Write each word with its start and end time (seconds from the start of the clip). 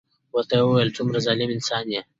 ورته 0.33 0.53
يې 0.57 0.63
وويل 0.65 0.89
څومره 0.97 1.17
ظلم 1.25 1.49
انسان 1.57 1.85
يې. 1.93 2.01